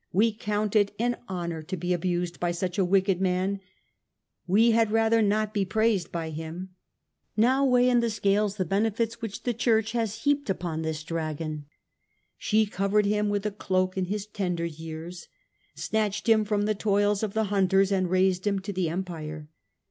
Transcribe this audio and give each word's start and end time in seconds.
We 0.21 0.33
count 0.33 0.75
it 0.75 0.95
an 0.97 1.17
honour 1.29 1.61
to 1.61 1.77
be 1.77 1.93
abused 1.93 2.39
by 2.39 2.53
such 2.53 2.79
a 2.79 2.83
wicked 2.83 3.21
man; 3.21 3.59
we 4.47 4.71
had 4.71 4.89
rather 4.91 5.21
not 5.21 5.53
be 5.53 5.63
praised 5.63 6.11
by 6.11 6.31
him.... 6.31 6.71
Now 7.37 7.63
weigh 7.65 7.87
in 7.87 7.99
the 7.99 8.09
scales 8.09 8.55
the 8.57 8.65
benefits 8.65 9.21
which 9.21 9.43
the 9.43 9.53
Church 9.53 9.91
has 9.91 10.23
heaped 10.23 10.49
upon 10.49 10.81
this 10.81 11.03
Dragon. 11.03 11.67
She 12.35 12.65
covered 12.65 13.05
him 13.05 13.29
with 13.29 13.45
a 13.45 13.51
cloak 13.51 13.95
in 13.95 14.05
his 14.05 14.25
tender 14.25 14.65
years, 14.65 15.27
snatched 15.75 16.27
him 16.27 16.45
from 16.45 16.63
the 16.63 16.73
toils 16.73 17.21
of 17.21 17.35
the 17.35 17.43
hunters 17.53 17.91
and 17.91 18.09
raised 18.09 18.47
him 18.47 18.57
to 18.57 18.73
the 18.73 18.89
Empire. 18.89 19.49